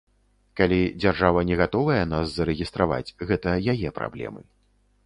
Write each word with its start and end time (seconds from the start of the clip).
Калі 0.59 0.79
дзяржава 1.03 1.43
не 1.49 1.55
гатовая 1.61 1.99
нас 2.15 2.25
зарэгістраваць, 2.39 3.13
гэта 3.33 3.49
яе 3.77 3.89
праблемы. 4.01 4.41